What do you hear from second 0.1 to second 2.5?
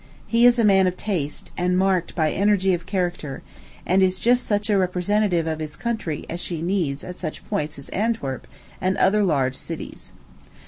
He is a man of taste, and marked by